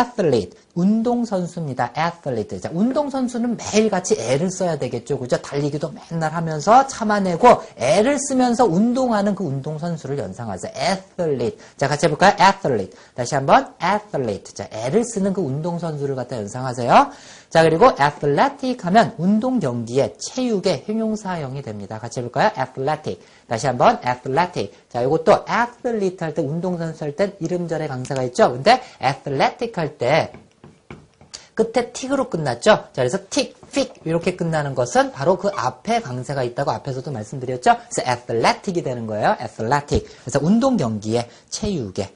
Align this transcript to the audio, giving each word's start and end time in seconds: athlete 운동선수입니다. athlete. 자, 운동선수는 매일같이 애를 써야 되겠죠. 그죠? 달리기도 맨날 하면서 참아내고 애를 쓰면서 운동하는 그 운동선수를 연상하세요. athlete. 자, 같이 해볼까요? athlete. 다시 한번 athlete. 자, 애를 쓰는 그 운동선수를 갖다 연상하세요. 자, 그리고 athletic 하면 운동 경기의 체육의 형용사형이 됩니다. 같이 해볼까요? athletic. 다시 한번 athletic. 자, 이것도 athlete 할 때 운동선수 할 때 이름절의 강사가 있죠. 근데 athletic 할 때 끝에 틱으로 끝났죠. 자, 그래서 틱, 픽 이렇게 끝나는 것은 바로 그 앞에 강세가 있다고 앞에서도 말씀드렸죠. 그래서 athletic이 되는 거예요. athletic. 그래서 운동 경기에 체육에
athlete 0.00 0.56
운동선수입니다. 0.74 1.92
athlete. 1.96 2.60
자, 2.60 2.70
운동선수는 2.72 3.56
매일같이 3.56 4.16
애를 4.18 4.50
써야 4.50 4.78
되겠죠. 4.78 5.18
그죠? 5.18 5.36
달리기도 5.42 5.92
맨날 6.10 6.32
하면서 6.32 6.86
참아내고 6.86 7.48
애를 7.76 8.18
쓰면서 8.18 8.64
운동하는 8.64 9.34
그 9.34 9.44
운동선수를 9.44 10.18
연상하세요. 10.18 10.72
athlete. 10.74 11.58
자, 11.76 11.88
같이 11.88 12.06
해볼까요? 12.06 12.34
athlete. 12.40 12.92
다시 13.14 13.34
한번 13.34 13.74
athlete. 13.82 14.54
자, 14.54 14.66
애를 14.72 15.04
쓰는 15.04 15.32
그 15.32 15.40
운동선수를 15.42 16.14
갖다 16.14 16.36
연상하세요. 16.36 17.10
자, 17.50 17.62
그리고 17.62 17.90
athletic 18.00 18.78
하면 18.86 19.14
운동 19.18 19.60
경기의 19.60 20.14
체육의 20.18 20.84
형용사형이 20.86 21.60
됩니다. 21.60 21.98
같이 21.98 22.20
해볼까요? 22.20 22.50
athletic. 22.58 23.20
다시 23.46 23.66
한번 23.66 24.00
athletic. 24.06 24.72
자, 24.88 25.02
이것도 25.02 25.44
athlete 25.46 26.16
할 26.20 26.32
때 26.32 26.40
운동선수 26.40 27.04
할 27.04 27.14
때 27.14 27.36
이름절의 27.40 27.88
강사가 27.88 28.22
있죠. 28.22 28.52
근데 28.52 28.80
athletic 29.02 29.72
할 29.76 29.98
때 29.98 30.32
끝에 31.54 31.92
틱으로 31.92 32.30
끝났죠. 32.30 32.70
자, 32.70 32.88
그래서 32.94 33.18
틱, 33.30 33.56
픽 33.72 33.94
이렇게 34.04 34.36
끝나는 34.36 34.74
것은 34.74 35.12
바로 35.12 35.36
그 35.36 35.48
앞에 35.54 36.00
강세가 36.00 36.42
있다고 36.42 36.70
앞에서도 36.70 37.10
말씀드렸죠. 37.10 37.76
그래서 37.90 38.10
athletic이 38.10 38.82
되는 38.82 39.06
거예요. 39.06 39.36
athletic. 39.40 40.06
그래서 40.22 40.38
운동 40.42 40.76
경기에 40.76 41.28
체육에 41.50 42.14